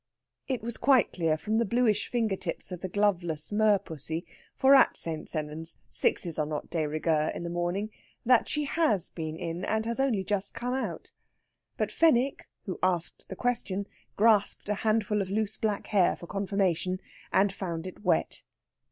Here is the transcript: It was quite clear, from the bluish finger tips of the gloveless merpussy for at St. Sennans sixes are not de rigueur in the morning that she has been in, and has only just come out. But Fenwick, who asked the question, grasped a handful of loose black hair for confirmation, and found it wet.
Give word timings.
It 0.47 0.63
was 0.63 0.77
quite 0.77 1.13
clear, 1.13 1.37
from 1.37 1.59
the 1.59 1.63
bluish 1.63 2.07
finger 2.09 2.35
tips 2.35 2.71
of 2.71 2.81
the 2.81 2.89
gloveless 2.89 3.51
merpussy 3.51 4.25
for 4.55 4.73
at 4.73 4.97
St. 4.97 5.29
Sennans 5.29 5.77
sixes 5.91 6.39
are 6.39 6.45
not 6.47 6.71
de 6.71 6.87
rigueur 6.87 7.31
in 7.35 7.43
the 7.43 7.51
morning 7.51 7.91
that 8.25 8.49
she 8.49 8.65
has 8.65 9.11
been 9.11 9.37
in, 9.37 9.63
and 9.63 9.85
has 9.85 9.99
only 9.99 10.23
just 10.23 10.55
come 10.55 10.73
out. 10.73 11.11
But 11.77 11.91
Fenwick, 11.91 12.47
who 12.65 12.79
asked 12.81 13.27
the 13.29 13.35
question, 13.35 13.85
grasped 14.17 14.69
a 14.69 14.73
handful 14.81 15.21
of 15.21 15.29
loose 15.29 15.57
black 15.57 15.85
hair 15.85 16.15
for 16.15 16.25
confirmation, 16.25 16.99
and 17.31 17.53
found 17.53 17.85
it 17.85 18.03
wet. 18.03 18.41